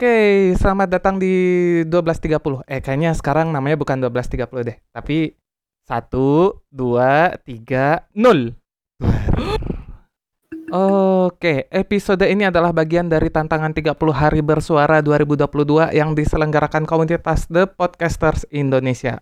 Oke, 0.00 0.56
selamat 0.56 0.96
datang 0.96 1.20
di 1.20 1.28
12.30. 1.84 2.64
Eh, 2.64 2.80
kayaknya 2.80 3.12
sekarang 3.12 3.52
namanya 3.52 3.76
bukan 3.76 4.00
12.30 4.00 4.64
deh. 4.64 4.80
Tapi 4.96 5.36
1, 5.84 6.56
2, 6.72 7.36
3, 7.44 8.08
0. 8.08 8.56
Oke, 11.28 11.68
episode 11.68 12.24
ini 12.24 12.48
adalah 12.48 12.72
bagian 12.72 13.12
dari 13.12 13.28
tantangan 13.28 13.76
30 13.76 13.92
hari 14.16 14.40
bersuara 14.40 15.04
2022 15.04 15.92
yang 15.92 16.16
diselenggarakan 16.16 16.88
komunitas 16.88 17.44
The 17.52 17.68
Podcasters 17.68 18.48
Indonesia. 18.48 19.20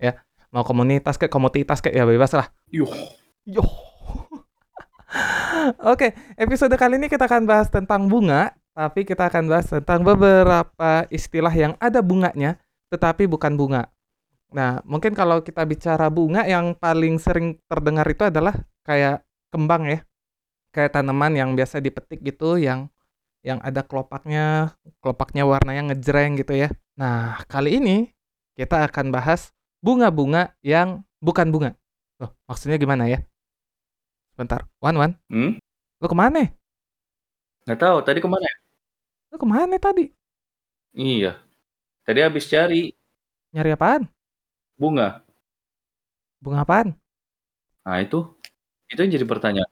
Ya, 0.00 0.24
mau 0.48 0.64
komunitas 0.64 1.20
kayak 1.20 1.36
komunitas 1.36 1.84
kayak 1.84 2.00
ya 2.00 2.08
bebas 2.08 2.32
lah. 2.32 2.48
Yuh. 2.72 2.88
Yo. 3.44 3.60
Oke, 5.92 6.16
episode 6.40 6.72
kali 6.80 6.96
ini 6.96 7.12
kita 7.12 7.28
akan 7.28 7.44
bahas 7.44 7.68
tentang 7.68 8.08
bunga, 8.08 8.56
tapi 8.74 9.06
kita 9.06 9.30
akan 9.30 9.46
bahas 9.46 9.70
tentang 9.70 10.02
beberapa 10.02 11.06
istilah 11.08 11.54
yang 11.54 11.72
ada 11.78 12.02
bunganya, 12.02 12.58
tetapi 12.90 13.30
bukan 13.30 13.54
bunga. 13.54 13.86
Nah, 14.50 14.82
mungkin 14.82 15.14
kalau 15.14 15.42
kita 15.42 15.62
bicara 15.62 16.10
bunga 16.10 16.42
yang 16.46 16.74
paling 16.74 17.18
sering 17.22 17.58
terdengar 17.70 18.06
itu 18.10 18.26
adalah 18.26 18.54
kayak 18.82 19.22
kembang 19.54 19.86
ya. 19.86 19.98
Kayak 20.74 20.98
tanaman 20.98 21.38
yang 21.38 21.54
biasa 21.54 21.78
dipetik 21.78 22.18
gitu 22.26 22.58
yang 22.58 22.90
yang 23.46 23.62
ada 23.62 23.86
kelopaknya, 23.86 24.74
kelopaknya 24.98 25.46
warnanya 25.46 25.94
ngejreng 25.94 26.34
gitu 26.34 26.54
ya. 26.58 26.68
Nah, 26.98 27.38
kali 27.46 27.78
ini 27.78 28.10
kita 28.58 28.90
akan 28.90 29.14
bahas 29.14 29.54
bunga-bunga 29.78 30.54
yang 30.66 31.06
bukan 31.22 31.50
bunga. 31.54 31.70
Loh, 32.18 32.34
maksudnya 32.50 32.78
gimana 32.80 33.06
ya? 33.06 33.22
Bentar, 34.34 34.66
Wan 34.82 34.98
Wan, 34.98 35.12
Hmm? 35.30 35.62
lu 36.02 36.06
ke 36.10 36.16
mana? 36.16 36.50
Nggak 37.68 37.78
tahu. 37.78 37.96
Tadi 38.02 38.18
ke 38.18 38.26
mana 38.26 38.42
ya? 38.44 38.63
Lu 39.34 39.42
ke 39.42 39.46
mana 39.50 39.74
tadi? 39.82 40.14
Iya. 40.94 41.42
Tadi 42.06 42.20
habis 42.22 42.46
cari 42.46 42.94
Nyari 43.50 43.74
apaan? 43.74 44.06
bunga. 44.78 45.26
Bunga 46.38 46.62
apaan? 46.62 46.88
Nah 47.82 47.98
itu, 47.98 48.30
itu 48.90 48.98
yang 49.02 49.10
jadi 49.18 49.26
pertanyaan. 49.26 49.70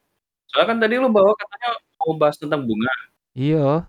Soalnya 0.51 0.67
kan 0.75 0.79
tadi 0.83 0.95
lu 0.99 1.07
bawa 1.15 1.31
katanya 1.39 1.79
mau 2.03 2.19
bahas 2.19 2.35
tentang 2.43 2.67
bunga. 2.67 2.91
Iya, 3.39 3.87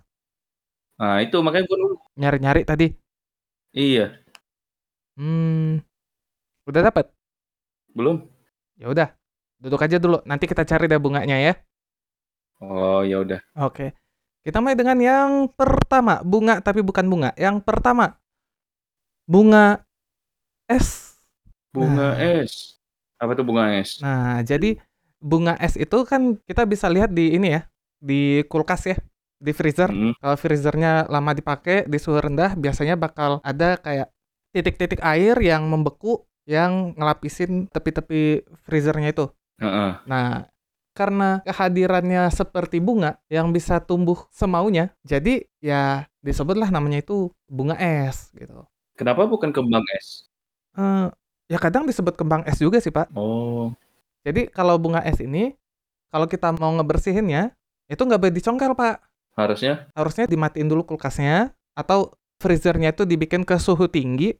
Nah 0.94 1.18
itu 1.26 1.36
makanya 1.42 1.66
gue 1.66 1.78
dulu. 1.82 1.96
nyari-nyari 2.14 2.62
tadi. 2.62 2.86
Iya. 3.74 4.14
Hmm, 5.18 5.82
udah 6.70 6.82
dapet? 6.86 7.10
Belum. 7.90 8.30
Ya 8.78 8.86
udah, 8.94 9.08
duduk 9.58 9.82
aja 9.82 9.98
dulu. 9.98 10.22
Nanti 10.22 10.46
kita 10.46 10.62
cari 10.62 10.86
deh 10.86 11.02
bunganya 11.02 11.34
ya. 11.42 11.52
Oh 12.62 13.02
ya 13.02 13.26
udah. 13.26 13.42
Oke. 13.58 13.90
Kita 14.44 14.60
mulai 14.60 14.76
dengan 14.76 14.98
yang 15.00 15.30
pertama, 15.56 16.20
bunga 16.20 16.60
tapi 16.60 16.84
bukan 16.84 17.08
bunga. 17.08 17.32
Yang 17.40 17.64
pertama, 17.64 18.20
bunga 19.24 19.80
es. 20.68 21.16
Bunga 21.72 22.12
Nah. 22.12 22.44
es. 22.44 22.76
Apa 23.16 23.32
tuh 23.32 23.44
bunga 23.48 23.72
es? 23.80 23.98
Nah, 24.04 24.44
jadi 24.44 24.76
bunga 25.16 25.56
es 25.56 25.80
itu 25.80 26.04
kan 26.04 26.36
kita 26.44 26.68
bisa 26.68 26.92
lihat 26.92 27.08
di 27.16 27.32
ini 27.32 27.56
ya, 27.56 27.64
di 28.04 28.44
kulkas 28.44 28.84
ya, 28.84 28.96
di 29.40 29.56
freezer. 29.56 29.88
Hmm. 29.88 30.12
Kalau 30.20 30.36
freezernya 30.36 31.08
lama 31.08 31.32
dipakai 31.32 31.88
di 31.88 31.96
suhu 31.96 32.20
rendah, 32.20 32.52
biasanya 32.52 33.00
bakal 33.00 33.40
ada 33.40 33.80
kayak 33.80 34.12
titik-titik 34.52 35.00
air 35.00 35.40
yang 35.40 35.64
membeku 35.72 36.20
yang 36.44 36.92
ngelapisin 37.00 37.72
tepi-tepi 37.72 38.44
freezernya 38.68 39.16
itu. 39.16 39.32
Heeh. 39.56 40.04
Nah, 40.04 40.44
karena 40.94 41.42
kehadirannya 41.42 42.30
seperti 42.30 42.78
bunga 42.78 43.18
yang 43.26 43.50
bisa 43.50 43.82
tumbuh 43.82 44.24
semaunya, 44.30 44.94
jadi 45.02 45.44
ya 45.58 46.06
disebutlah 46.22 46.70
namanya 46.70 47.02
itu 47.02 47.34
bunga 47.50 47.74
es 47.76 48.30
gitu. 48.32 48.62
Kenapa 48.94 49.26
bukan 49.26 49.50
kembang 49.50 49.82
es? 49.98 50.30
Eh, 50.78 51.06
ya 51.50 51.58
kadang 51.58 51.84
disebut 51.84 52.14
kembang 52.14 52.46
es 52.46 52.62
juga 52.62 52.78
sih, 52.78 52.94
Pak. 52.94 53.10
Oh. 53.12 53.74
Jadi 54.22 54.48
kalau 54.48 54.78
bunga 54.78 55.02
es 55.02 55.18
ini, 55.18 55.52
kalau 56.14 56.30
kita 56.30 56.54
mau 56.54 56.70
ngebersihinnya, 56.78 57.52
itu 57.90 58.00
nggak 58.00 58.20
boleh 58.22 58.34
dicongkel, 58.38 58.72
Pak. 58.78 59.02
Harusnya? 59.34 59.90
Harusnya 59.98 60.30
dimatiin 60.30 60.70
dulu 60.70 60.86
kulkasnya, 60.86 61.52
atau 61.74 62.14
freezernya 62.38 62.94
itu 62.94 63.02
dibikin 63.02 63.42
ke 63.42 63.58
suhu 63.58 63.90
tinggi, 63.90 64.38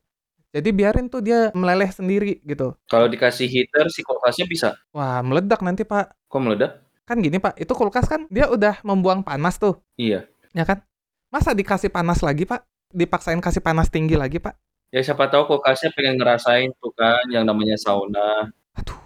jadi 0.54 0.70
biarin 0.70 1.10
tuh 1.10 1.19
dia 1.19 1.50
meleleh 1.50 1.91
sendiri 1.91 2.38
gitu. 2.47 2.78
Kalau 2.87 3.10
dikasih 3.10 3.50
heater 3.50 3.91
si 3.91 4.06
kulkasnya 4.06 4.47
bisa. 4.47 4.78
Wah, 4.94 5.19
meledak 5.19 5.59
nanti, 5.66 5.82
Pak. 5.82 6.15
Kok 6.31 6.38
meledak? 6.38 6.78
Kan 7.03 7.19
gini, 7.19 7.42
Pak, 7.42 7.59
itu 7.59 7.75
kulkas 7.75 8.06
kan 8.06 8.31
dia 8.31 8.47
udah 8.47 8.78
membuang 8.87 9.26
panas 9.26 9.59
tuh, 9.59 9.82
Iya. 9.98 10.31
ya 10.54 10.62
kan? 10.62 10.81
Masa 11.28 11.50
dikasih 11.59 11.91
panas 11.91 12.22
lagi, 12.22 12.47
Pak? 12.47 12.62
Dipaksain 12.94 13.43
kasih 13.43 13.59
panas 13.59 13.91
tinggi 13.91 14.14
lagi, 14.14 14.38
Pak? 14.38 14.54
Ya 14.94 15.03
siapa 15.03 15.26
tahu 15.26 15.50
kulkasnya 15.50 15.91
pengen 15.91 16.22
ngerasain 16.22 16.70
tuh 16.78 16.94
kan 16.94 17.26
yang 17.34 17.43
namanya 17.43 17.75
sauna. 17.75 18.54
Aduh. 18.78 18.98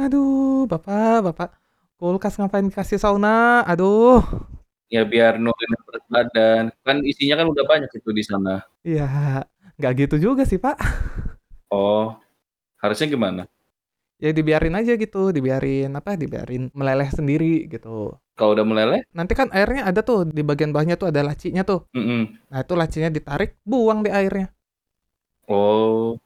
Aduh, 0.00 0.64
Bapak, 0.64 1.20
Bapak. 1.30 1.50
Kulkas 2.00 2.40
ngapain 2.40 2.64
dikasih 2.64 2.96
sauna? 2.96 3.60
Aduh. 3.68 4.24
Ya 4.92 5.08
biar 5.08 5.40
nurunin 5.40 5.80
berat 5.88 6.04
badan. 6.12 6.64
Kan 6.84 7.00
isinya 7.00 7.40
kan 7.40 7.48
udah 7.48 7.64
banyak 7.64 7.88
itu 7.88 8.10
di 8.12 8.20
sana. 8.20 8.60
Ya, 8.84 9.08
nggak 9.80 9.92
gitu 10.04 10.16
juga 10.20 10.44
sih, 10.44 10.60
Pak. 10.60 10.76
Oh. 11.72 12.12
Harusnya 12.76 13.08
gimana? 13.08 13.48
Ya 14.20 14.36
dibiarin 14.36 14.76
aja 14.76 14.92
gitu, 15.00 15.32
dibiarin 15.32 15.96
apa? 15.96 16.12
Dibiarin 16.12 16.68
meleleh 16.76 17.08
sendiri 17.08 17.72
gitu. 17.72 18.12
Kalau 18.36 18.52
udah 18.52 18.68
meleleh? 18.68 19.00
Nanti 19.16 19.32
kan 19.32 19.48
airnya 19.48 19.88
ada 19.88 20.04
tuh 20.04 20.28
di 20.28 20.44
bagian 20.44 20.76
bawahnya 20.76 21.00
tuh 21.00 21.08
ada 21.08 21.24
lacinya 21.24 21.64
tuh. 21.64 21.88
Mm-mm. 21.96 22.36
Nah, 22.52 22.60
itu 22.60 22.74
lacinya 22.76 23.08
ditarik, 23.08 23.56
buang 23.64 24.04
di 24.04 24.12
airnya. 24.12 24.52
Oh. 25.48 26.20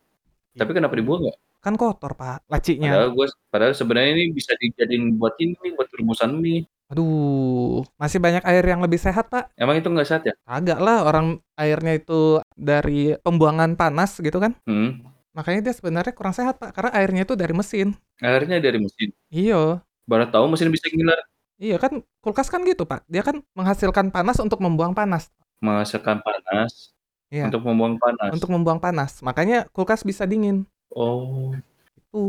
Tapi 0.59 0.75
Gitu. 0.75 0.77
kenapa 0.83 0.95
dibuang 0.99 1.21
nggak? 1.23 1.39
Kan 1.63 1.75
kotor, 1.79 2.13
Pak, 2.19 2.51
lacinya. 2.51 2.91
Padahal 2.95 3.11
gue, 3.15 3.27
padahal 3.49 3.73
sebenarnya 3.79 4.11
ini 4.17 4.25
bisa 4.35 4.59
dijadiin 4.59 5.15
buat 5.19 5.39
ini, 5.39 5.55
buat 5.77 5.89
rumusan 5.95 6.35
mie. 6.35 6.67
Aduh, 6.87 7.83
masih 7.99 8.23
banyak 8.23 8.47
air 8.47 8.63
yang 8.63 8.79
lebih 8.79 9.03
sehat, 9.03 9.27
Pak. 9.27 9.51
Emang 9.59 9.75
itu 9.75 9.91
nggak 9.91 10.07
sehat 10.07 10.23
ya? 10.23 10.35
Agak 10.47 10.79
lah, 10.79 11.03
orang 11.03 11.43
airnya 11.59 11.99
itu 11.99 12.39
dari 12.55 13.19
pembuangan 13.27 13.75
panas 13.75 14.15
gitu 14.23 14.39
kan. 14.39 14.55
Hmm. 14.71 15.03
Makanya 15.35 15.67
dia 15.67 15.75
sebenarnya 15.75 16.15
kurang 16.15 16.31
sehat, 16.33 16.63
Pak, 16.63 16.71
karena 16.79 16.91
airnya 16.95 17.27
itu 17.27 17.35
dari 17.35 17.51
mesin. 17.51 17.99
Airnya 18.23 18.63
dari 18.63 18.79
mesin. 18.79 19.11
Iya. 19.35 19.83
Baru 20.07 20.31
tahu 20.31 20.47
mesin 20.55 20.71
bisa 20.71 20.87
ngiler. 20.87 21.19
Iya 21.59 21.77
kan, 21.83 22.07
kulkas 22.23 22.47
kan 22.47 22.63
gitu, 22.63 22.87
Pak. 22.87 23.03
Dia 23.11 23.27
kan 23.27 23.43
menghasilkan 23.59 24.15
panas 24.15 24.39
untuk 24.39 24.63
membuang 24.63 24.95
panas. 24.95 25.27
Menghasilkan 25.59 26.23
panas 26.23 26.95
Iya. 27.35 27.51
untuk 27.51 27.67
membuang 27.67 27.99
panas. 27.99 28.31
Untuk 28.31 28.51
membuang 28.55 28.79
panas. 28.79 29.19
Makanya 29.27 29.67
kulkas 29.75 30.07
bisa 30.07 30.23
dingin. 30.23 30.63
Oh. 30.95 31.51
Itu 31.99 32.23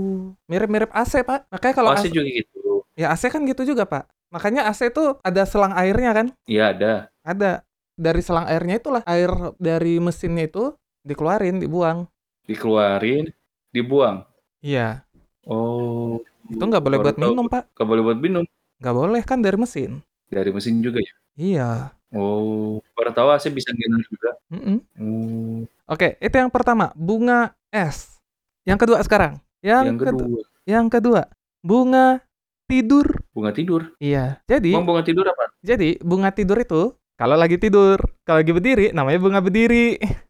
mirip-mirip 0.50 0.90
AC, 0.90 1.22
Pak. 1.22 1.46
Makanya 1.54 1.76
kalau 1.78 1.94
AC, 1.94 2.10
Masih 2.10 2.12
juga 2.18 2.26
gitu. 2.26 2.82
ya 2.98 3.14
AC 3.14 3.30
kan 3.30 3.46
gitu 3.46 3.62
juga, 3.62 3.86
Pak. 3.86 4.10
Makanya 4.28 4.68
AC 4.68 4.92
itu 4.92 5.16
ada 5.24 5.44
selang 5.48 5.72
airnya 5.76 6.12
kan? 6.12 6.28
Iya 6.48 6.76
ada. 6.76 6.94
Ada. 7.24 7.52
Dari 7.98 8.22
selang 8.22 8.46
airnya 8.46 8.78
itulah 8.78 9.02
air 9.08 9.32
dari 9.58 9.98
mesinnya 9.98 10.46
itu 10.46 10.76
dikeluarin, 11.02 11.58
dibuang. 11.64 12.06
Dikeluarin, 12.46 13.32
dibuang. 13.72 14.28
Iya. 14.60 15.08
Oh. 15.48 16.20
Itu 16.48 16.64
nggak 16.64 16.84
boleh 16.84 17.00
buat 17.00 17.16
tahu. 17.16 17.34
minum, 17.34 17.46
Pak. 17.48 17.72
Nggak 17.76 17.88
boleh 17.88 18.04
buat 18.04 18.20
minum. 18.20 18.44
Nggak 18.84 18.96
boleh 18.96 19.22
kan 19.24 19.40
dari 19.40 19.58
mesin. 19.58 20.04
Dari 20.28 20.52
mesin 20.52 20.84
juga 20.84 21.00
ya? 21.00 21.14
Iya. 21.40 21.70
Oh. 22.12 22.84
Baru 22.96 23.12
tahu 23.16 23.32
AC 23.32 23.48
bisa 23.52 23.72
ngiler 23.72 24.04
juga. 24.08 24.32
Mm-mm. 24.52 24.78
Oh. 25.00 25.60
Oke, 25.88 26.20
itu 26.20 26.36
yang 26.36 26.52
pertama, 26.52 26.92
bunga 26.96 27.56
es. 27.72 28.20
Yang 28.68 28.84
kedua 28.84 29.00
sekarang. 29.08 29.40
Yang, 29.64 29.84
Yang 29.88 29.98
kedua. 30.04 30.12
kedua, 30.20 30.42
Yang 30.68 30.88
kedua, 30.92 31.22
bunga 31.64 32.27
tidur. 32.68 33.08
bunga 33.32 33.52
tidur. 33.52 33.82
Iya. 33.98 34.44
Jadi, 34.46 34.76
Emang 34.76 34.86
bunga 34.86 35.02
tidur 35.02 35.26
apa? 35.26 35.50
jadi 35.64 35.98
bunga 36.04 36.30
tidur 36.30 36.60
itu 36.60 36.82
kalau 37.16 37.34
lagi 37.34 37.58
tidur, 37.58 37.98
kalau 38.22 38.46
lagi 38.46 38.54
berdiri 38.54 38.86
namanya 38.94 39.18
bunga 39.18 39.40
berdiri. 39.42 39.98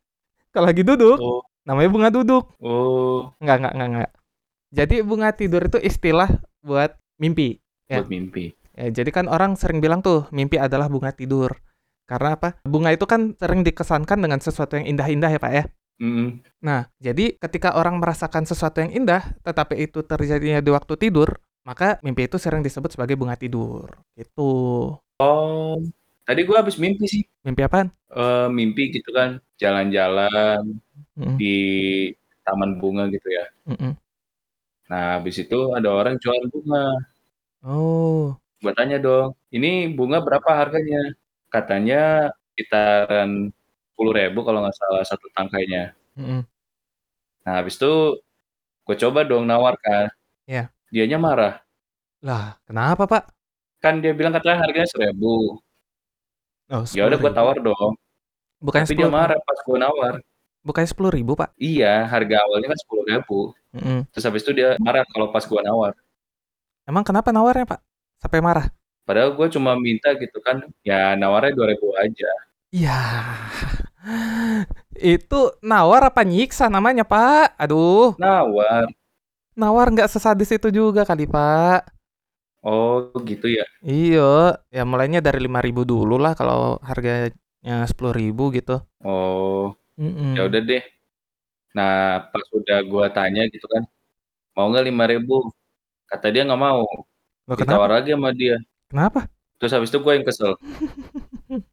Kalau 0.55 0.73
lagi 0.73 0.81
duduk 0.81 1.19
Oh. 1.21 1.43
namanya 1.67 1.89
bunga 1.91 2.09
duduk. 2.09 2.55
Oh. 2.57 3.29
Enggak, 3.37 3.61
enggak, 3.61 3.73
enggak, 3.75 3.89
enggak. 3.91 4.11
Jadi 4.73 4.95
bunga 5.05 5.29
tidur 5.31 5.61
itu 5.61 5.77
istilah 5.77 6.29
buat 6.65 6.97
mimpi. 7.19 7.61
Ya. 7.85 8.01
Buat 8.01 8.09
mimpi. 8.09 8.57
Ya, 8.73 8.87
jadi 8.89 9.09
kan 9.11 9.25
orang 9.27 9.53
sering 9.53 9.77
bilang 9.77 10.01
tuh 10.01 10.25
mimpi 10.29 10.57
adalah 10.57 10.89
bunga 10.89 11.13
tidur. 11.13 11.53
Karena 12.07 12.39
apa? 12.39 12.57
Bunga 12.63 12.89
itu 12.89 13.03
kan 13.05 13.35
sering 13.35 13.61
dikesankan 13.61 14.17
dengan 14.17 14.39
sesuatu 14.39 14.79
yang 14.79 14.87
indah-indah 14.87 15.29
ya 15.29 15.37
Pak 15.37 15.51
ya. 15.51 15.63
Mm-mm. 15.97 16.45
Nah, 16.61 16.85
jadi 16.97 17.37
ketika 17.37 17.73
orang 17.73 17.97
merasakan 17.97 18.45
sesuatu 18.45 18.81
yang 18.81 18.93
indah, 18.93 19.33
tetapi 19.41 19.77
itu 19.81 20.05
terjadinya 20.05 20.61
di 20.61 20.69
waktu 20.69 20.93
tidur, 20.95 21.41
maka 21.67 21.99
mimpi 22.05 22.21
itu 22.31 22.37
sering 22.39 22.63
disebut 22.63 22.95
sebagai 22.95 23.15
bunga 23.19 23.35
tidur. 23.35 23.91
Gitu. 24.15 24.41
Oh. 25.19 25.75
Tadi 26.27 26.41
gue 26.43 26.55
habis 26.59 26.75
mimpi 26.79 27.05
sih. 27.07 27.23
Mimpi 27.43 27.61
apaan? 27.67 27.87
Eh, 28.11 28.47
mimpi 28.51 28.81
gitu 28.95 29.09
kan 29.15 29.39
jalan-jalan 29.61 30.63
Mm-mm, 31.19 31.35
di 31.39 31.55
taman 32.45 32.79
bunga 32.79 33.03
gitu 33.11 33.27
ya. 33.31 33.45
mm-mm. 33.67 33.91
Nah, 34.91 35.19
habis 35.19 35.35
itu 35.43 35.57
ada 35.75 35.89
orang 35.91 36.15
jual 36.23 36.39
bunga. 36.51 36.83
Oh, 37.63 38.35
Gue 38.63 38.73
tanya 38.73 38.97
dong, 38.97 39.37
ini 39.53 39.67
bunga 39.97 40.17
berapa 40.23 40.49
harganya? 40.59 41.13
Katanya 41.53 42.31
sekitaran 42.55 43.53
10.000 43.95 44.39
kalau 44.45 44.59
nggak 44.63 44.77
salah 44.77 45.03
satu 45.05 45.27
tangkainya. 45.35 45.93
Mhm. 46.17 46.41
Nah, 47.45 47.53
habis 47.59 47.75
itu 47.79 47.91
gue 48.87 48.95
coba 49.03 49.19
dong 49.27 49.43
nawar 49.47 49.75
kan. 49.79 50.07
Iya. 50.47 50.71
Dianya 50.87 51.19
marah. 51.19 51.53
Lah, 52.23 52.55
kenapa, 52.63 53.03
Pak? 53.05 53.23
Kan 53.83 54.01
dia 54.01 54.15
bilang 54.15 54.33
katanya 54.33 54.65
harganya 54.65 54.87
1.000. 54.89 55.59
Oh, 56.67 56.83
Ya 56.91 57.07
udah 57.07 57.17
gue 57.19 57.31
10.000. 57.31 57.37
tawar 57.37 57.57
dong. 57.59 57.93
Bukannya 58.59 58.87
Tapi 58.89 58.97
dia 58.97 59.07
10 59.07 59.13
marah 59.13 59.37
pas 59.39 59.59
gue 59.61 59.77
nawar. 59.77 60.13
Bukannya 60.65 60.89
10.000, 60.89 61.31
Pak? 61.37 61.49
Iya, 61.55 62.07
harga 62.09 62.35
awalnya 62.43 62.67
kan 62.73 62.79
10.000. 62.81 63.37
Mhm. 63.77 63.99
Terus 64.11 64.25
habis 64.25 64.41
itu 64.43 64.51
dia 64.51 64.75
marah 64.81 65.05
kalau 65.07 65.29
pas 65.29 65.45
gue 65.45 65.61
nawar. 65.61 65.93
Emang 66.87 67.03
kenapa 67.05 67.29
nawarnya, 67.31 67.67
Pak? 67.67 67.81
Sampai 68.17 68.39
marah? 68.41 68.67
Padahal 69.07 69.31
gue 69.37 69.47
cuma 69.53 69.77
minta 69.79 70.11
gitu 70.19 70.39
kan, 70.43 70.63
ya 70.83 71.15
nawarnya 71.15 71.55
2.000 71.55 71.87
aja. 71.95 72.31
Ya. 72.73 72.99
Itu 74.97 75.55
nawar 75.61 76.09
apa 76.09 76.25
nyiksa 76.25 76.67
namanya, 76.67 77.05
Pak? 77.07 77.55
Aduh. 77.55 78.17
Nawar. 78.19 78.89
Nawar 79.57 79.89
nggak 79.89 80.13
sesadis 80.13 80.53
itu 80.53 80.69
juga 80.69 81.01
kali, 81.01 81.25
Pak. 81.25 81.89
Oh, 82.61 83.09
gitu 83.25 83.49
ya. 83.49 83.65
Iya, 83.81 84.61
ya 84.69 84.85
mulainya 84.85 85.17
dari 85.17 85.41
5.000 85.41 85.81
dulu 85.81 86.21
lah 86.21 86.37
kalau 86.37 86.77
harganya 86.85 87.89
10.000 87.89 88.53
gitu. 88.53 88.77
Oh, 89.01 89.73
ya 90.37 90.45
udah 90.45 90.61
deh. 90.61 90.83
Nah, 91.73 92.29
pas 92.29 92.45
udah 92.53 92.85
gue 92.85 93.05
tanya 93.17 93.49
gitu 93.49 93.65
kan, 93.65 93.81
mau 94.53 94.69
nggak 94.69 94.85
5.000? 94.85 95.49
Kata 96.05 96.29
dia 96.29 96.45
nggak 96.45 96.61
mau. 96.61 96.85
Loh, 97.47 97.55
Ditawar 97.57 97.89
kenapa? 97.89 97.95
lagi 97.97 98.09
sama 98.13 98.29
dia. 98.37 98.57
Kenapa? 98.93 99.25
Terus 99.57 99.73
habis 99.73 99.89
itu 99.89 99.97
gue 99.97 100.13
yang 100.13 100.25
kesel. 100.27 100.53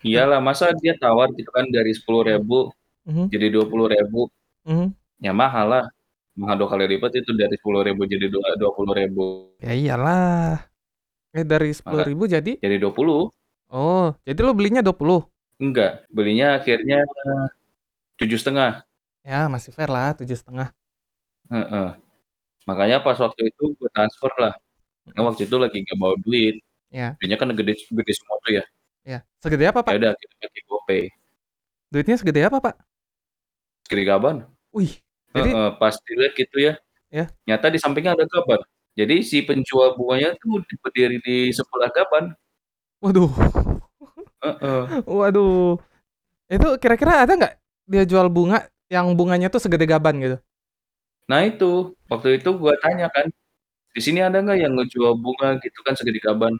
Iyalah, 0.00 0.40
masa 0.40 0.72
dia 0.76 0.96
tawar 0.96 1.28
gitu 1.36 1.48
kan 1.52 1.68
dari 1.72 1.92
10.000 1.96 2.68
Mhm. 3.08 3.32
jadi 3.32 3.46
20.000. 3.48 4.28
Mhm. 4.68 4.92
Ya 5.24 5.32
mahal 5.32 5.66
lah. 5.72 5.84
Mahal 6.40 6.56
dua 6.56 6.68
kali 6.72 6.84
lipat 6.96 7.12
itu 7.20 7.36
dari 7.36 7.52
10.000 7.60 8.00
jadi 8.08 8.26
dua 8.32 8.56
20.000. 8.56 9.60
Ya 9.60 9.72
iyalah. 9.76 10.64
Eh 11.36 11.44
dari 11.44 11.70
Maka 11.84 12.08
10.000 12.08 12.24
jadi? 12.24 12.52
jadi 12.56 12.76
20. 12.80 13.28
Oh, 13.70 14.06
jadi 14.24 14.40
lo 14.40 14.56
belinya 14.56 14.80
20? 14.80 15.20
Enggak, 15.60 16.08
belinya 16.08 16.56
akhirnya 16.58 17.04
tujuh 18.16 18.40
setengah. 18.40 18.82
Ya, 19.20 19.46
masih 19.52 19.70
fair 19.76 19.92
lah, 19.92 20.16
7,5. 20.16 20.72
Heeh. 21.52 21.88
Makanya 22.64 23.04
pas 23.04 23.20
waktu 23.20 23.52
itu 23.52 23.76
gue 23.76 23.90
transfer 23.92 24.32
lah. 24.40 24.56
Karena 25.12 25.20
Mhm. 25.22 25.28
waktu 25.28 25.42
itu 25.44 25.56
lagi 25.60 25.76
nggak 25.84 25.98
bawa 26.00 26.14
duit. 26.24 26.56
Ya. 26.88 27.14
Duitnya 27.20 27.36
kan 27.36 27.52
gede 27.52 27.76
gede 27.84 28.12
semua 28.16 28.36
tuh 28.42 28.52
ya. 28.58 28.64
Ya. 29.04 29.18
Segede 29.44 29.68
apa, 29.68 29.80
Ya 29.80 29.86
Pak? 29.86 29.92
udah 30.00 30.12
kita 30.16 30.34
pakai 30.40 30.62
GoPay. 30.66 31.02
Duitnya 31.92 32.16
segede 32.16 32.40
apa, 32.48 32.58
Pak? 32.58 32.74
Segede 33.84 34.02
gaban. 34.08 34.36
Wih, 34.72 34.98
jadi 35.34 35.50
Heeh, 35.54 35.68
pas 35.78 35.94
dilihat 36.06 36.32
gitu 36.34 36.56
ya. 36.58 36.74
Ya. 37.10 37.26
Nyata 37.46 37.70
di 37.74 37.78
sampingnya 37.82 38.14
ada 38.18 38.26
gaban. 38.26 38.60
Jadi 38.98 39.22
si 39.26 39.42
penjual 39.46 39.94
bunganya 39.98 40.34
tuh 40.38 40.62
berdiri 40.82 41.18
di 41.22 41.50
sebelah 41.54 41.90
gaban. 41.94 42.34
Waduh. 43.02 43.30
Heeh. 44.42 44.82
Waduh. 45.06 45.78
Itu 46.50 46.68
kira-kira 46.82 47.24
ada 47.26 47.32
nggak 47.38 47.54
dia 47.90 48.04
jual 48.06 48.26
bunga 48.30 48.66
yang 48.90 49.14
bunganya 49.14 49.48
tuh 49.52 49.62
segede 49.62 49.86
gaban 49.86 50.18
gitu? 50.22 50.36
Nah 51.30 51.46
itu, 51.46 51.94
waktu 52.10 52.42
itu 52.42 52.50
gua 52.58 52.74
tanya 52.82 53.06
kan, 53.14 53.30
di 53.94 54.00
sini 54.02 54.20
ada 54.24 54.42
nggak 54.42 54.58
yang 54.58 54.74
ngejual 54.78 55.14
bunga 55.18 55.58
gitu 55.62 55.78
kan 55.86 55.94
segede 55.98 56.18
gaban? 56.22 56.54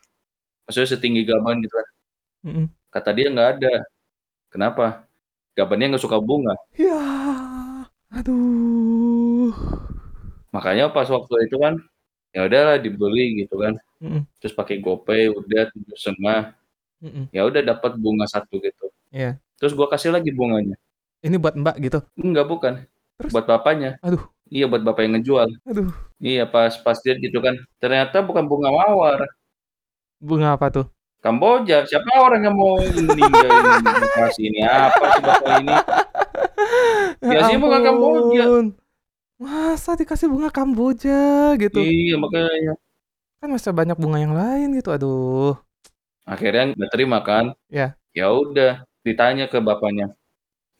Maksudnya 0.66 0.88
setinggi 0.94 1.22
gaban 1.26 1.62
gitu 1.64 1.74
kan. 1.74 1.88
Mhm. 2.46 2.66
Kata 2.94 3.10
dia 3.16 3.28
nggak 3.34 3.48
ada. 3.58 3.74
Kenapa? 4.52 4.86
Gabannya 5.58 5.96
nggak 5.96 6.04
suka 6.06 6.18
bunga. 6.22 6.54
Ya. 6.78 6.98
Aduh. 8.10 9.54
Makanya 10.50 10.90
pas 10.90 11.06
waktu 11.06 11.46
itu 11.46 11.56
kan, 11.62 11.78
ya 12.34 12.46
udahlah 12.50 12.76
dibeli 12.82 13.46
gitu 13.46 13.54
kan. 13.62 13.78
Mhm. 14.02 14.26
Terus 14.42 14.54
pakai 14.54 14.82
GoPay 14.82 15.30
udah 15.30 15.70
tujuh 15.70 15.96
setengah. 15.98 16.54
Mhm. 17.00 17.30
Ya 17.30 17.46
udah 17.46 17.62
dapat 17.62 17.94
bunga 17.96 18.26
satu 18.26 18.58
gitu. 18.58 18.90
Iya. 19.14 19.38
Terus 19.62 19.72
gua 19.78 19.86
kasih 19.86 20.10
lagi 20.10 20.34
bunganya. 20.34 20.74
Ini 21.22 21.36
buat 21.36 21.54
Mbak 21.54 21.76
gitu? 21.84 21.98
Enggak, 22.16 22.46
bukan. 22.48 22.74
Terus? 23.20 23.30
Buat 23.30 23.46
bapaknya. 23.46 24.00
Aduh. 24.00 24.24
Iya, 24.50 24.66
buat 24.66 24.82
bapak 24.82 25.06
yang 25.06 25.20
ngejual. 25.20 25.48
Aduh. 25.68 25.92
Iya, 26.18 26.48
pas 26.50 26.74
pas 26.82 26.98
dia 26.98 27.14
gitu 27.14 27.38
kan. 27.38 27.54
Ternyata 27.78 28.24
bukan 28.24 28.48
bunga 28.50 28.74
mawar. 28.74 29.28
Bunga 30.18 30.58
apa 30.58 30.66
tuh? 30.72 30.86
Kamboja. 31.20 31.84
Siapa 31.84 32.08
orang 32.16 32.48
yang 32.48 32.56
mau 32.56 32.80
ini 32.80 33.20
kasih 34.16 34.48
ini 34.48 34.60
apa 34.64 35.04
sih 35.14 35.22
bapak 35.22 35.52
ini? 35.60 35.74
Ya 37.20 37.36
Biasanya 37.36 37.60
bunga 37.60 37.80
Kamboja. 37.84 38.42
ampun. 38.48 38.66
Masa 39.40 39.90
dikasih 39.96 40.28
bunga 40.28 40.48
Kamboja 40.48 41.20
gitu? 41.60 41.80
Iya, 41.80 42.16
makanya. 42.16 42.74
Kan 43.40 43.48
masih 43.52 43.72
banyak 43.72 43.96
bunga 43.96 44.18
yang 44.20 44.32
lain 44.36 44.76
gitu. 44.76 44.88
Aduh. 44.92 45.56
Akhirnya 46.24 46.72
nggak 46.76 46.90
terima 46.92 47.20
kan. 47.20 47.52
Ya. 47.68 47.96
Ya 48.16 48.32
udah, 48.32 48.84
ditanya 49.04 49.48
ke 49.52 49.60
bapaknya. 49.60 50.16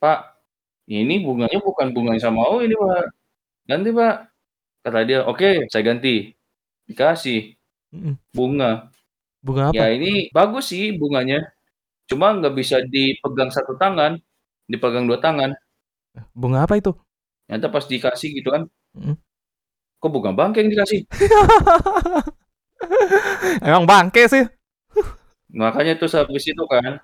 Pak, 0.01 0.37
ini 0.89 1.21
bunganya 1.21 1.61
bukan 1.61 1.93
bunga 1.93 2.17
yang 2.17 2.23
sama 2.25 2.41
mau 2.45 2.57
ini, 2.61 2.73
Pak. 2.73 3.05
Ganti, 3.69 3.89
Pak. 3.93 4.15
Kata 4.81 4.99
dia, 5.05 5.19
oke, 5.29 5.69
saya 5.69 5.83
ganti. 5.85 6.33
Dikasih 6.89 7.53
bunga. 8.33 8.89
Bunga 9.41 9.69
apa? 9.69 9.77
Ya 9.77 9.93
ini 9.93 10.29
bagus 10.33 10.73
sih 10.73 10.93
bunganya. 10.97 11.49
Cuma 12.09 12.33
nggak 12.33 12.53
bisa 12.57 12.81
dipegang 12.81 13.49
satu 13.49 13.77
tangan, 13.77 14.17
dipegang 14.69 15.05
dua 15.09 15.17
tangan. 15.21 15.53
Bunga 16.35 16.67
apa 16.67 16.75
itu? 16.79 16.91
Ternyata 17.47 17.67
pas 17.71 17.85
dikasih 17.87 18.29
gitu 18.39 18.49
kan, 18.51 18.63
Mhm. 18.95 19.15
kok 20.01 20.11
bunga 20.13 20.31
bangke 20.35 20.61
yang 20.63 20.71
dikasih? 20.73 21.01
Emang 23.67 23.85
bangke 23.89 24.25
sih. 24.31 24.45
Makanya 25.53 25.97
terus 25.99 26.15
habis 26.17 26.43
itu 26.47 26.63
kan, 26.69 26.99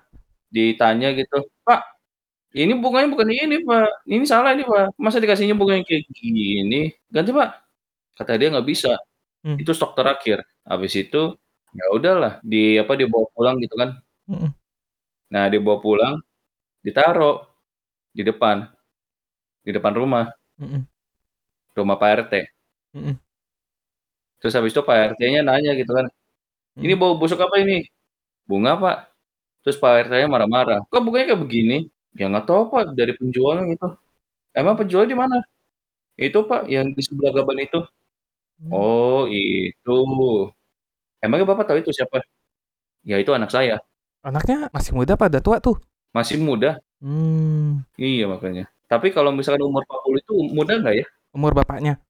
ditanya 0.52 1.12
gitu, 1.16 1.44
"Pak, 1.66 1.80
ini 2.56 2.72
bunganya 2.78 3.08
bukan 3.14 3.28
ini, 3.32 3.56
Pak. 3.64 4.04
Ini 4.08 4.24
salah 4.28 4.52
ini, 4.56 4.64
Pak. 4.68 4.96
Masa 5.00 5.18
dikasihnya 5.22 5.54
bunga 5.58 5.78
yang 5.80 5.86
kayak 5.88 6.04
gini? 6.14 6.92
Ganti, 7.12 7.30
Pak." 7.34 7.50
Kata 8.18 8.36
dia 8.40 8.48
nggak 8.54 8.66
bisa. 8.68 8.94
Hmm. 9.46 9.56
Itu 9.60 9.72
stok 9.76 9.94
terakhir. 9.98 10.42
Habis 10.68 10.92
itu, 10.98 11.34
ya 11.76 11.84
udahlah, 11.94 12.40
di 12.44 12.76
apa 12.80 12.94
dibawa 12.98 13.26
pulang 13.36 13.56
gitu 13.62 13.74
kan. 13.78 13.90
Mhm. 14.30 14.50
Nah, 15.34 15.44
dibawa 15.52 15.78
pulang, 15.82 16.14
ditaruh 16.86 17.44
di 18.16 18.22
depan. 18.26 18.68
Di 19.68 19.76
depan 19.76 19.92
rumah. 19.92 20.32
Mhm. 20.56 20.88
Rumah 21.78 21.96
Pak 22.00 22.10
RT. 22.24 22.34
Mhm. 22.96 23.20
Terus 24.40 24.54
habis 24.54 24.70
itu 24.74 24.82
Pak 24.86 24.96
RT-nya 25.14 25.40
nanya 25.42 25.70
gitu 25.74 25.90
kan, 25.98 26.06
"Ini 26.78 26.94
bau 27.00 27.14
busuk 27.20 27.40
apa 27.42 27.56
ini?" 27.62 27.86
"Bunga, 28.48 28.72
Pak." 28.80 28.96
Terus 29.64 29.76
Pak 29.82 29.92
RT-nya 30.08 30.28
marah-marah, 30.30 30.78
"Kok 30.90 31.00
bunganya 31.04 31.26
kayak 31.34 31.42
begini?" 31.44 31.76
"Ya 32.18 32.26
nggak 32.30 32.46
tahu, 32.48 32.62
Pak, 32.72 32.94
dari 32.98 33.12
penjualnya 33.18 33.64
gitu." 33.74 33.86
"Emang 34.56 34.76
penjualnya 34.80 35.10
di 35.14 35.18
mana?" 35.18 35.36
"Itu, 36.18 36.44
Pak, 36.50 36.68
yang 36.72 36.92
di 36.96 37.02
sebelah 37.04 37.32
gaban 37.36 37.58
itu." 37.64 37.78
Mmm. 38.62 38.70
"Oh, 38.74 39.26
itu. 39.30 39.94
Emangnya 41.24 41.46
Bapak 41.50 41.64
tahu 41.70 41.78
itu 41.84 41.92
siapa?" 41.96 42.22
"Ya 43.06 43.16
itu 43.22 43.32
anak 43.36 43.50
saya." 43.54 43.80
Anaknya 44.26 44.68
masih 44.74 44.92
muda 44.98 45.14
apa 45.18 45.26
udah 45.32 45.42
tua 45.44 45.58
tuh? 45.62 45.76
"Masih 46.16 46.38
muda." 46.42 46.78
Mmm. 47.04 47.84
Iya, 48.00 48.26
makanya. 48.30 48.70
Tapi 48.88 49.12
kalau 49.12 49.30
misalkan 49.36 49.62
umur 49.68 49.84
40 49.84 50.24
itu 50.24 50.32
muda 50.56 50.72
nggak 50.80 50.96
ya? 50.96 51.06
Umur 51.36 51.52
bapaknya? 51.52 52.00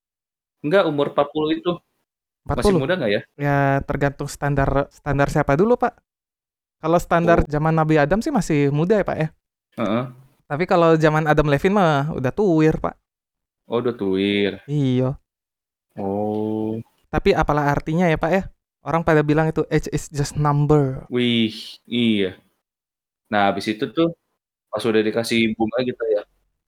Enggak, 0.63 0.87
umur 0.87 1.11
40 1.11 1.59
itu. 1.59 1.73
Masih 2.47 2.71
40? 2.71 2.83
muda 2.83 2.95
nggak 2.95 3.11
ya? 3.13 3.21
Ya 3.35 3.59
tergantung 3.83 4.31
standar 4.31 4.87
standar 4.95 5.29
siapa 5.29 5.59
dulu, 5.59 5.75
Pak. 5.75 5.99
Kalau 6.79 6.99
standar 7.03 7.43
Oh. 7.43 7.51
zaman 7.51 7.75
Nabi 7.75 7.99
Adam 7.99 8.23
sih 8.23 8.31
masih 8.31 8.71
muda 8.71 9.03
ya, 9.03 9.05
Pak, 9.05 9.19
ya. 9.19 9.29
Heeh. 9.83 10.05
Tapi 10.47 10.65
kalau 10.65 10.95
zaman 10.95 11.27
Adam 11.27 11.51
Levine 11.51 11.75
mah 11.75 12.15
udah 12.15 12.31
tuwir, 12.31 12.79
Pak. 12.79 12.95
Oh, 13.67 13.83
udah 13.83 13.93
tuwir. 13.93 14.63
Iya. 14.71 15.19
Oh. 15.99 16.79
Tapi 17.11 17.35
apalah 17.35 17.75
artinya 17.75 18.07
ya, 18.07 18.15
Pak, 18.15 18.31
ya. 18.31 18.43
Orang 18.87 19.03
pada 19.03 19.27
bilang 19.27 19.51
itu 19.51 19.67
age 19.69 19.91
is 19.91 20.07
just 20.09 20.39
number. 20.39 21.05
Wih, 21.11 21.53
iya. 21.85 22.39
Nah, 23.29 23.51
habis 23.51 23.67
itu 23.69 23.85
tuh 23.91 24.15
pas 24.71 24.81
udah 24.81 25.03
dikasih 25.03 25.53
bunga 25.59 25.83
gitu 25.83 26.01
ya. 26.15 26.23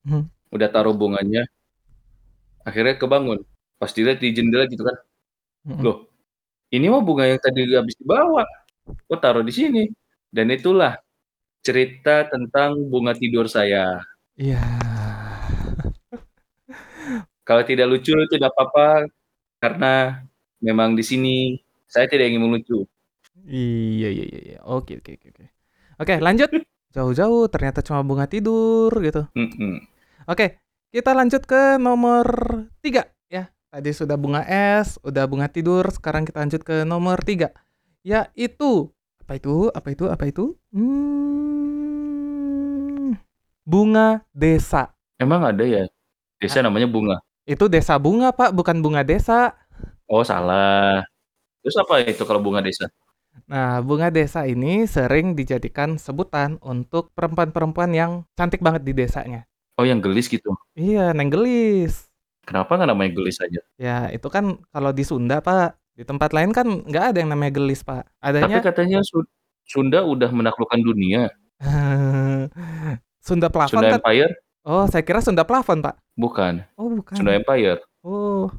Mhm. 0.07 0.23
Udah 0.50 0.69
taruh 0.73 0.97
bunganya. 0.97 1.45
Akhirnya 2.64 2.97
kebangun. 2.97 3.45
Pas 3.80 3.92
dilihat 3.92 4.21
di 4.21 4.33
jendela 4.37 4.64
gitu 4.69 4.85
kan. 4.85 4.97
Mhm. 5.69 5.80
Loh, 5.85 5.97
ini 6.73 6.87
mah 6.88 7.02
bunga 7.04 7.25
yang 7.28 7.40
tadi 7.40 7.69
habis 7.75 7.97
dibawa. 8.00 8.45
Kok 9.09 9.21
taruh 9.21 9.45
di 9.45 9.52
sini? 9.54 9.85
Dan 10.30 10.50
itulah 10.54 10.97
cerita 11.61 12.25
tentang 12.28 12.78
bunga 12.88 13.12
tidur 13.16 13.47
saya. 13.50 14.00
Iya. 14.38 14.61
Kalau 17.49 17.62
tidak 17.66 17.90
lucu 17.90 18.14
itu 18.14 18.37
tidak 18.38 18.54
apa-apa 18.57 19.11
karena 19.61 20.23
memang 20.62 20.95
di 20.97 21.04
sini 21.04 21.59
saya 21.90 22.07
tidak 22.07 22.30
ingin 22.30 22.47
melucu. 22.47 22.87
Iya 23.45 24.09
iya 24.12 24.25
iya 24.25 24.40
iya. 24.54 24.59
Oke 24.64 25.00
oke 25.00 25.16
oke 25.16 25.28
oke. 25.33 25.45
Oke, 26.00 26.14
lanjut. 26.23 26.50
Jauh-jauh 26.90 27.47
ternyata 27.47 27.87
cuma 27.87 28.02
bunga 28.02 28.26
tidur 28.26 28.90
gitu. 28.99 29.23
Mhm. 29.38 29.87
Oke, 30.26 30.59
kita 30.90 31.14
lanjut 31.14 31.47
ke 31.47 31.78
nomor 31.78 32.26
3 32.82 33.06
ya. 33.30 33.47
Tadi 33.70 33.94
sudah 33.94 34.18
bunga 34.18 34.42
es, 34.42 34.99
udah 35.06 35.23
bunga 35.30 35.47
tidur, 35.47 35.87
sekarang 35.94 36.26
kita 36.26 36.42
lanjut 36.42 36.66
ke 36.66 36.82
nomor 36.82 37.23
3. 37.23 37.54
Yaitu 38.02 38.90
apa 39.23 39.38
itu? 39.38 39.70
Apa 39.70 39.88
itu? 39.94 40.11
Apa 40.11 40.26
itu? 40.26 40.59
Hmm, 40.75 41.54
bunga 43.62 44.26
desa. 44.35 44.90
Emang 45.23 45.47
ada 45.47 45.62
ya? 45.62 45.87
Desa 46.42 46.59
namanya 46.59 46.90
bunga? 46.90 47.23
Itu 47.47 47.70
desa 47.70 47.94
bunga, 48.02 48.35
Pak, 48.35 48.50
bukan 48.50 48.82
bunga 48.82 49.06
desa. 49.06 49.54
Oh, 50.11 50.26
salah. 50.26 51.06
Terus 51.62 51.78
apa 51.78 52.02
itu 52.02 52.26
kalau 52.26 52.42
bunga 52.42 52.59
desa? 52.59 52.90
Nah, 53.50 53.82
bunga 53.82 54.14
desa 54.14 54.46
ini 54.46 54.87
sering 54.87 55.34
dijadikan 55.34 55.99
sebutan 55.99 56.62
untuk 56.62 57.10
perempuan-perempuan 57.18 57.90
yang 57.90 58.22
cantik 58.38 58.62
banget 58.62 58.87
di 58.87 58.94
desanya. 58.94 59.42
Oh, 59.75 59.82
yang 59.82 59.99
gelis 59.99 60.30
gitu? 60.30 60.54
Iya, 60.76 61.10
Neng 61.16 61.32
Gelis. 61.32 62.06
Kenapa 62.44 62.76
nggak 62.76 62.90
namanya 62.92 63.10
gelis 63.16 63.40
aja? 63.40 63.60
Ya, 63.80 64.12
itu 64.12 64.28
kan 64.28 64.60
kalau 64.70 64.92
di 64.92 65.02
Sunda, 65.08 65.40
Pak. 65.40 65.80
Di 65.96 66.04
tempat 66.04 66.30
lain 66.37 66.52
kan 66.52 66.68
nggak 66.84 67.04
ada 67.10 67.18
yang 67.25 67.32
namanya 67.32 67.56
gelis, 67.56 67.80
Pak. 67.80 68.04
Tapi 68.20 68.38
Adanya 68.44 68.60
katanya 68.60 69.00
Su 69.00 69.25
Sunda 69.64 70.04
udah 70.04 70.28
menaklukkan 70.28 70.84
dunia. 70.84 71.32
Sunda 73.26 73.49
plafon 73.49 73.80
Sunda 73.80 73.96
kan? 73.96 74.00
Empire? 74.04 74.32
Oh, 74.68 74.84
saya 74.84 75.00
kira 75.00 75.25
Sunda 75.25 75.49
plafon, 75.49 75.80
Pak. 75.80 75.96
Bukan. 76.12 76.60
Oh, 76.76 76.92
bukan. 76.92 77.16
Sunda 77.16 77.32
Empire. 77.32 77.80
Oh, 78.04 78.52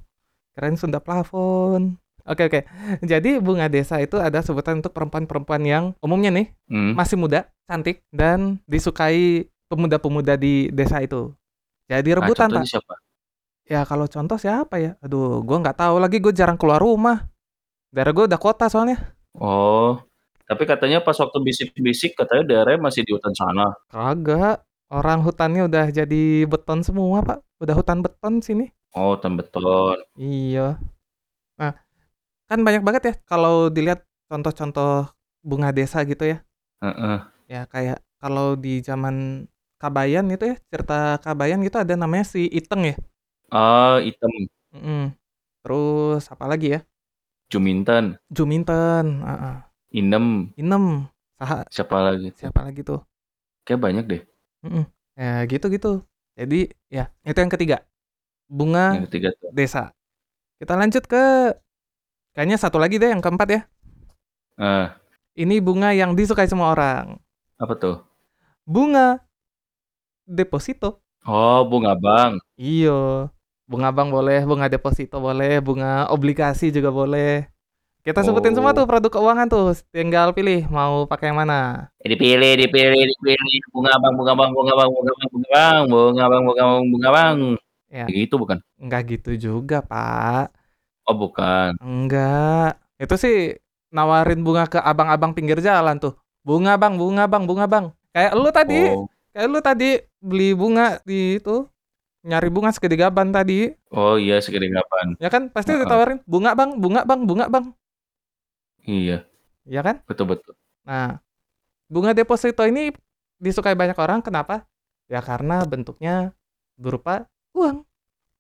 keren 0.58 0.74
Sunda 0.74 0.98
plafon. 0.98 2.01
Oke 2.24 2.46
oke. 2.46 2.60
Jadi 3.02 3.38
bunga 3.38 3.66
desa 3.66 3.98
itu 3.98 4.18
ada 4.18 4.40
sebutan 4.40 4.80
untuk 4.80 4.92
perempuan-perempuan 4.92 5.62
yang 5.62 5.84
umumnya 6.00 6.30
nih 6.30 6.48
Hmm. 6.68 6.94
masih 6.94 7.16
muda, 7.16 7.50
cantik 7.66 8.02
dan 8.10 8.62
disukai 8.66 9.46
pemuda-pemuda 9.68 10.36
di 10.36 10.70
desa 10.70 11.00
itu. 11.00 11.32
Jadi 11.88 12.10
Nah, 12.12 12.18
rebutan, 12.22 12.48
Pak. 12.50 12.66
siapa? 12.66 12.94
Ya 13.66 13.82
kalau 13.84 14.06
contoh 14.06 14.36
siapa 14.36 14.76
ya? 14.78 14.92
Aduh, 15.00 15.40
gua 15.42 15.60
nggak 15.60 15.80
tahu 15.80 15.96
lagi. 15.98 16.20
Gue 16.20 16.32
jarang 16.32 16.56
keluar 16.56 16.80
rumah. 16.80 17.24
Daerah 17.90 18.12
gue 18.12 18.26
udah 18.28 18.40
kota 18.40 18.68
soalnya. 18.68 19.16
Oh, 19.36 20.00
tapi 20.44 20.64
katanya 20.64 21.00
pas 21.00 21.16
waktu 21.16 21.40
bisik-bisik 21.40 22.16
katanya 22.16 22.44
daerahnya 22.44 22.84
masih 22.84 23.04
di 23.04 23.12
hutan 23.16 23.32
sana. 23.32 23.72
Kagak. 23.88 24.64
Orang 24.92 25.24
hutannya 25.24 25.72
udah 25.72 25.88
jadi 25.88 26.44
beton 26.44 26.84
semua, 26.84 27.24
Pak. 27.24 27.40
Udah 27.64 27.76
hutan 27.76 28.04
beton 28.04 28.44
sini. 28.44 28.68
Oh, 28.92 29.16
hutan 29.16 29.40
beton. 29.40 30.04
Iya. 30.16 30.76
Kan 32.52 32.68
banyak 32.68 32.84
banget 32.84 33.04
ya 33.08 33.14
kalau 33.24 33.72
dilihat 33.72 34.04
contoh-contoh 34.28 35.08
bunga 35.40 35.72
desa 35.72 36.04
gitu 36.04 36.36
ya. 36.36 36.44
Heeh. 36.84 37.18
Ya 37.48 37.64
kayak 37.64 38.04
kalau 38.20 38.60
di 38.60 38.84
zaman 38.84 39.48
Kabayan 39.80 40.28
itu 40.28 40.52
ya, 40.52 40.56
cerita 40.68 41.16
Kabayan 41.24 41.64
gitu 41.64 41.80
ada 41.80 41.96
namanya 41.96 42.28
si 42.28 42.52
Iteng 42.52 42.92
ya. 42.92 42.96
Ah, 43.56 44.04
item. 44.04 44.52
Mm-mm. 44.76 45.16
Terus 45.64 46.28
apa 46.28 46.46
lagi 46.52 46.76
ya? 46.76 46.80
Juminten, 47.48 48.20
Juminten, 48.28 49.24
heeh. 49.24 49.58
Inem, 49.96 50.52
Inem, 50.60 51.08
saha 51.40 51.64
siapa 51.72 51.98
lagi? 52.04 52.36
siapa 52.36 52.68
lagi 52.68 52.84
tuh? 52.84 53.00
Kayak 53.64 53.80
banyak 53.80 54.06
deh. 54.12 54.22
Mm-mm. 54.68 54.84
Ya 55.16 55.48
gitu-gitu. 55.48 56.04
Jadi 56.36 56.68
ya 56.92 57.08
itu 57.24 57.40
yang 57.40 57.52
ketiga. 57.52 57.88
Bunga 58.52 59.00
Yang 59.00 59.06
ketiga 59.08 59.30
tuh. 59.40 59.50
desa. 59.56 59.96
Kita 60.60 60.76
lanjut 60.76 61.08
ke 61.08 61.24
kayaknya 62.34 62.58
satu 62.58 62.78
lagi 62.78 62.96
deh 62.96 63.10
yang 63.10 63.20
keempat 63.20 63.48
ya. 63.48 63.62
Ah, 64.56 64.96
Ini 65.32 65.58
bunga 65.58 65.92
yang 65.92 66.12
disukai 66.12 66.46
semua 66.46 66.72
orang. 66.72 67.16
apa 67.56 67.74
tuh? 67.74 68.02
Bunga 68.64 69.22
deposito. 70.24 71.00
Oh, 71.22 71.62
bunga 71.64 71.94
bang. 71.94 72.42
Iyo. 72.56 73.30
Bunga 73.64 73.88
bank 73.88 74.12
boleh, 74.12 74.44
bunga 74.44 74.68
deposito 74.68 75.16
boleh, 75.18 75.62
bunga 75.62 76.10
obligasi 76.10 76.68
juga 76.70 76.92
boleh. 76.92 77.48
Kita 78.02 78.20
sebutin 78.20 78.52
semua 78.52 78.74
Oh. 78.74 78.76
tuh 78.76 78.86
produk 78.86 79.14
keuangan 79.14 79.48
tuh. 79.48 79.72
Tinggal 79.94 80.34
pilih 80.34 80.66
mau 80.68 81.06
pakai 81.06 81.30
yang 81.30 81.38
mana. 81.38 81.88
Dipilih, 82.02 82.58
dipilih, 82.60 83.06
dipilih. 83.08 83.62
Bunga 83.72 83.94
bang, 83.96 84.14
bunga 84.18 84.34
bang, 84.34 84.50
bunga 84.52 84.74
bang, 84.74 84.90
bunga 84.90 85.12
bang, 85.14 85.30
bunga 85.30 85.48
bang, 85.48 85.82
bunga 85.88 86.26
bang, 86.28 86.42
bunga 86.44 86.64
bang, 86.66 86.82
bunga 86.90 87.10
bang. 87.14 87.38
Ya, 87.88 88.06
Gitu 88.10 88.36
bukan? 88.36 88.58
enggak 88.76 89.02
gitu 89.08 89.32
juga, 89.38 89.86
Pak. 89.86 90.50
Oh, 91.08 91.16
bukan. 91.18 91.76
Enggak. 91.82 92.78
Itu 92.96 93.16
sih 93.18 93.58
nawarin 93.90 94.46
bunga 94.46 94.70
ke 94.70 94.80
abang-abang 94.80 95.34
pinggir 95.34 95.60
jalan 95.60 95.98
tuh. 95.98 96.14
Bunga 96.42 96.78
bang, 96.78 96.96
bunga 96.98 97.26
bang, 97.26 97.44
bunga 97.46 97.66
bang. 97.66 97.86
Kayak 98.12 98.32
lu 98.36 98.50
tadi, 98.50 98.80
Oh, 98.94 99.06
kayak 99.34 99.48
lu 99.50 99.60
tadi 99.60 99.90
beli 100.20 100.54
bunga 100.54 101.00
di 101.04 101.38
itu. 101.38 101.66
Nyari 102.22 102.54
bunga 102.54 102.70
segede 102.70 102.94
gaban 102.96 103.34
tadi. 103.34 103.74
oh 103.90 104.14
iya 104.14 104.38
segede 104.38 104.70
kapan? 104.70 105.18
Ya 105.18 105.30
kan? 105.34 105.50
Pasti 105.50 105.74
Heeh. 105.74 105.82
ditawarin 105.84 106.22
bunga 106.30 106.54
bang, 106.54 106.78
bunga 106.78 107.02
bang, 107.02 107.20
bunga 107.26 107.46
bang. 107.50 107.66
Iya, 108.82 109.26
Ya 109.66 109.82
kan? 109.86 110.02
betul 110.10 110.26
betul. 110.30 110.54
Nah, 110.86 111.22
bunga 111.86 112.14
deposito 112.14 112.62
ini 112.66 112.94
disukai 113.38 113.74
banyak 113.78 113.98
orang. 113.98 114.22
Kenapa? 114.22 114.66
Ya 115.06 115.22
karena 115.22 115.62
bentuknya 115.66 116.34
berupa 116.78 117.26
uang. 117.54 117.86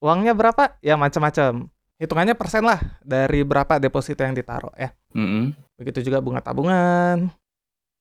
Uangnya 0.02 0.34
berapa? 0.34 0.78
Ya 0.82 0.98
macam-macam. 0.98 1.70
Hitungannya 2.02 2.34
persen 2.34 2.66
lah 2.66 2.82
dari 3.06 3.46
berapa 3.46 3.78
deposito 3.78 4.26
yang 4.26 4.34
ditaruh 4.34 4.74
ya. 4.74 4.90
Mm-mm. 5.14 5.54
Begitu 5.78 6.10
juga 6.10 6.18
bunga 6.18 6.42
tabungan, 6.42 7.30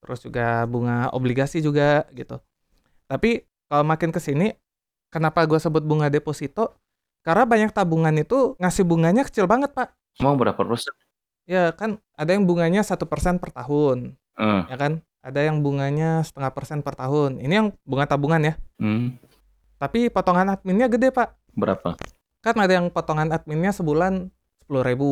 terus 0.00 0.24
juga 0.24 0.64
bunga 0.64 1.12
obligasi 1.12 1.60
juga 1.60 2.08
gitu. 2.16 2.40
Tapi 3.04 3.44
kalau 3.68 3.84
makin 3.84 4.08
ke 4.08 4.16
sini, 4.16 4.56
kenapa 5.12 5.44
gue 5.44 5.60
sebut 5.60 5.84
bunga 5.84 6.08
deposito? 6.08 6.80
Karena 7.20 7.44
banyak 7.44 7.76
tabungan 7.76 8.16
itu 8.16 8.56
ngasih 8.56 8.88
bunganya 8.88 9.28
kecil 9.28 9.44
banget, 9.44 9.76
Pak. 9.76 9.92
Emang 10.16 10.40
berapa 10.40 10.56
persen? 10.56 10.96
Ya 11.44 11.68
kan, 11.76 12.00
ada 12.16 12.32
yang 12.32 12.48
bunganya 12.48 12.80
satu 12.80 13.04
persen 13.04 13.36
per 13.36 13.52
tahun, 13.52 14.16
Eh, 14.40 14.62
ya 14.72 14.76
kan? 14.80 15.04
Ada 15.20 15.44
yang 15.44 15.60
bunganya 15.60 16.24
setengah 16.24 16.48
persen 16.56 16.80
per 16.80 16.96
tahun. 16.96 17.36
Ini 17.44 17.52
yang 17.52 17.68
bunga 17.84 18.08
tabungan 18.08 18.40
ya. 18.40 18.54
hmm, 18.80 19.20
Tapi 19.76 20.08
potongan 20.08 20.56
adminnya 20.56 20.88
gede, 20.88 21.12
Pak. 21.12 21.36
berapa? 21.52 21.92
Kan 22.40 22.56
ada 22.56 22.72
yang 22.80 22.88
potongan 22.88 23.30
adminnya 23.32 23.72
sebulan 23.72 24.32
10.000 24.64 24.88
ribu, 24.88 25.10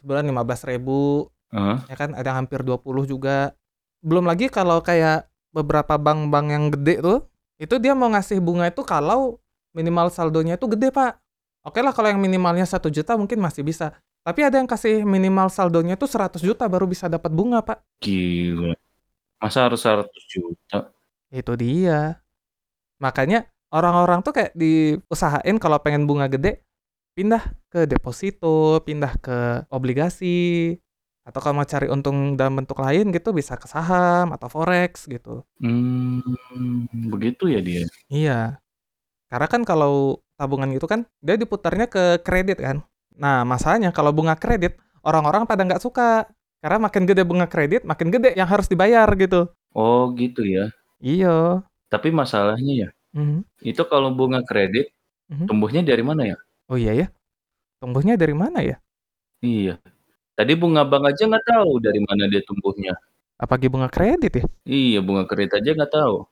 sebulan 0.00 0.24
15.000 0.24 0.72
ribu, 0.72 1.28
Eh, 1.54 1.78
ya 1.86 1.96
kan? 1.96 2.10
Ada 2.12 2.34
hampir 2.34 2.66
20 2.66 3.06
juga. 3.06 3.54
Belum 4.02 4.26
lagi 4.26 4.50
kalau 4.50 4.82
kayak 4.82 5.30
beberapa 5.54 5.94
bank-bank 5.96 6.46
yang 6.50 6.64
gede 6.74 7.00
tuh 7.00 7.18
itu 7.56 7.80
dia 7.80 7.96
mau 7.96 8.12
ngasih 8.12 8.42
bunga 8.44 8.68
itu 8.68 8.84
kalau 8.84 9.40
minimal 9.72 10.12
saldonya 10.12 10.60
itu 10.60 10.66
gede 10.68 10.92
pak. 10.92 11.16
Oke 11.64 11.80
lah 11.80 11.96
kalau 11.96 12.12
yang 12.12 12.20
minimalnya 12.20 12.68
satu 12.68 12.92
juta 12.92 13.16
mungkin 13.16 13.40
masih 13.40 13.64
bisa. 13.64 13.96
Tapi 14.26 14.42
ada 14.42 14.58
yang 14.58 14.68
kasih 14.68 15.06
minimal 15.06 15.48
saldonya 15.48 15.94
itu 15.94 16.04
100 16.04 16.42
juta 16.42 16.66
baru 16.66 16.84
bisa 16.84 17.06
dapat 17.06 17.30
bunga 17.30 17.62
pak. 17.62 17.80
Gila. 18.02 18.74
Masa 19.40 19.70
harus 19.70 19.80
100 19.80 20.06
juta? 20.28 20.92
itu 21.26 21.52
dia. 21.58 22.22
Makanya 23.02 23.44
orang-orang 23.72 24.22
tuh 24.22 24.32
kayak 24.36 24.52
diusahain 24.54 25.56
kalau 25.58 25.78
pengen 25.82 26.06
bunga 26.06 26.26
gede 26.30 26.62
pindah 27.16 27.40
ke 27.72 27.88
deposito 27.88 28.80
pindah 28.84 29.16
ke 29.18 29.64
obligasi. 29.72 30.76
Atau 31.26 31.42
kalau 31.42 31.58
mau 31.58 31.66
cari 31.66 31.90
untung 31.90 32.38
dalam 32.38 32.54
bentuk 32.62 32.78
lain 32.78 33.10
gitu 33.10 33.34
bisa 33.34 33.58
ke 33.58 33.66
saham 33.66 34.30
atau 34.30 34.46
forex 34.46 35.10
gitu. 35.10 35.42
Hmm, 35.58 36.22
begitu 37.10 37.50
ya 37.50 37.58
dia. 37.58 37.82
iya. 38.06 38.62
Karena 39.26 39.50
kan 39.50 39.66
kalau 39.66 40.22
tabungan 40.38 40.70
gitu 40.70 40.86
kan 40.86 41.02
dia 41.18 41.34
diputarnya 41.34 41.90
ke 41.90 42.22
kredit 42.22 42.62
kan. 42.62 42.86
Nah 43.18 43.42
masalahnya 43.42 43.90
kalau 43.90 44.14
bunga 44.14 44.38
kredit 44.38 44.78
orang-orang 45.02 45.50
pada 45.50 45.66
nggak 45.66 45.82
suka. 45.82 46.30
Karena 46.62 46.78
makin 46.86 47.04
gede 47.10 47.22
bunga 47.26 47.46
kredit 47.50 47.82
makin 47.82 48.08
gede 48.14 48.34
yang 48.38 48.46
harus 48.46 48.70
dibayar 48.70 49.06
gitu. 49.18 49.50
Oh, 49.76 50.08
gitu 50.16 50.40
ya. 50.46 50.72
iya. 51.02 51.60
Tapi 51.92 52.08
masalahnya 52.10 52.72
ya, 52.86 52.88
Mhm. 53.16 53.40
itu 53.64 53.82
kalau 53.88 54.12
bunga 54.12 54.44
kredit 54.44 54.92
Mhm. 55.32 55.48
tumbuhnya 55.48 55.80
dari 55.82 56.04
mana 56.04 56.22
ya? 56.28 56.36
oh 56.68 56.76
iya 56.76 56.92
ya 56.94 57.06
tumbuhnya 57.80 58.14
dari 58.14 58.36
mana 58.36 58.60
ya 58.60 58.76
Iya. 59.40 59.76
Tadi 60.32 60.52
bunga 60.56 60.80
bank 60.84 61.12
aja 61.12 61.28
nggak 61.28 61.44
tahu 61.44 61.76
dari 61.80 62.00
mana 62.00 62.24
dia 62.26 62.40
tumbuhnya. 62.40 62.96
apalagi 63.36 63.68
bunga 63.68 63.88
kredit 63.92 64.32
ya 64.32 64.44
Iya, 64.64 64.98
bunga 65.04 65.28
kredit 65.28 65.60
aja 65.60 65.70
nggak 65.76 65.92
tahu. 65.92 66.24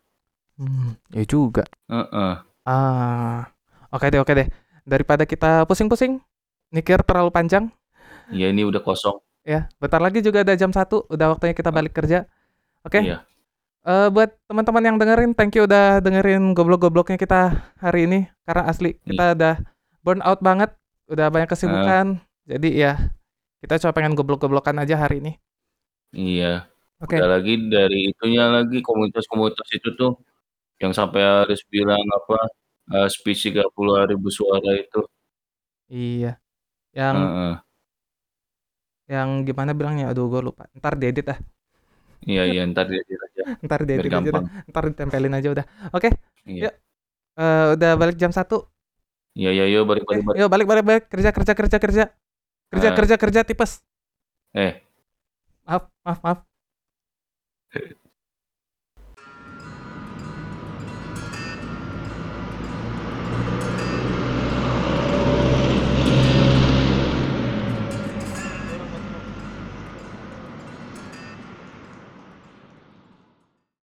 Hmm, 0.56 0.96
ya 1.12 1.24
juga. 1.28 1.68
Heeh. 1.90 2.34
Ah, 2.64 3.44
oke 3.92 4.06
deh, 4.08 4.20
oke 4.24 4.32
deh. 4.32 4.48
Daripada 4.88 5.28
kita 5.28 5.68
pusing-pusing, 5.68 6.16
mikir 6.72 7.00
terlalu 7.04 7.28
panjang, 7.28 7.68
Ya 8.32 8.48
ini 8.48 8.64
udah 8.64 8.80
kosong. 8.80 9.20
ya. 9.44 9.68
Bentar 9.76 10.00
lagi 10.00 10.24
juga 10.24 10.40
ada 10.40 10.56
jam 10.56 10.72
1, 10.72 11.04
udah 11.12 11.36
waktunya 11.36 11.52
kita 11.52 11.68
balik 11.68 11.92
kerja. 11.92 12.24
Oke. 12.82 13.04
Iya. 13.04 13.20
Eh, 13.84 14.08
buat 14.08 14.32
teman-teman 14.48 14.80
yang 14.80 14.96
dengerin, 14.96 15.36
thank 15.36 15.52
you 15.60 15.68
udah 15.68 16.00
dengerin 16.00 16.56
goblok-gobloknya 16.56 17.20
kita 17.20 17.68
hari 17.76 18.08
ini. 18.08 18.18
Karena 18.48 18.62
asli 18.72 18.96
kita 19.04 19.36
udah 19.36 19.54
burn 20.00 20.24
out 20.24 20.40
banget, 20.40 20.72
udah 21.12 21.28
banyak 21.28 21.52
kesibukan. 21.52 22.16
Jadi 22.48 22.80
ya, 22.80 23.12
kita 23.60 23.76
cuma 23.84 23.92
pengen 23.92 24.16
goblok-goblokan 24.16 24.80
aja 24.80 24.96
hari 24.96 25.20
ini. 25.20 25.32
Iya. 26.16 26.64
Oke. 27.04 27.20
Udah 27.20 27.28
lagi 27.36 27.60
dari 27.68 28.08
itunya 28.08 28.48
lagi, 28.48 28.80
komunitas-komunitas 28.80 29.68
itu 29.76 29.92
tuh, 30.00 30.16
yang 30.80 30.96
sampai 30.96 31.44
harus 31.44 31.60
bilang 31.68 32.00
apa, 32.08 32.40
eee, 32.96 33.08
speech 33.12 33.52
30 33.52 34.00
hari 34.00 34.16
bersuara 34.16 34.80
itu. 34.80 35.04
Iya. 35.92 36.40
Yang 36.96 37.16
Heeh. 37.20 37.54
yang 39.12 39.44
gimana 39.44 39.76
bilangnya? 39.76 40.08
Aduh 40.12 40.32
gue 40.32 40.40
lupa, 40.40 40.64
entar 40.72 40.96
diedit 40.96 41.28
ah. 41.28 41.36
Iya 42.24 42.42
iya, 42.48 42.60
entar 42.64 42.88
diedit 42.88 43.20
aja, 43.20 43.42
Entar 43.60 43.80
biar 43.84 44.00
diedit 44.00 44.12
aja 44.16 44.40
entar 44.64 44.82
ditempelin 44.88 45.34
aja 45.36 45.48
udah. 45.52 45.64
Oke, 45.92 46.08
Iya. 46.48 46.68
yuk, 46.68 46.74
eee, 47.36 47.64
udah 47.76 47.90
balik 48.00 48.16
jam 48.16 48.32
1. 48.32 48.56
Iya 49.34 49.50
iya, 49.52 49.64
yuk 49.68 49.84
balik 49.84 50.02
Oke, 50.04 50.10
balik 50.16 50.24
balik. 50.24 50.38
yuk 50.40 50.48
balik 50.48 50.66
balik 50.66 50.84
balik, 50.84 51.04
kerja 51.12 51.30
kerja 51.30 51.52
kerja 51.52 51.76
kerja. 51.78 52.04
Kerja 52.72 52.88
Heeh. 52.90 52.96
kerja 52.96 53.14
kerja, 53.20 53.40
tipes. 53.44 53.84
Eh. 54.56 54.80
Maaf 55.64 55.84
maaf 56.02 56.18
maaf. 56.24 56.38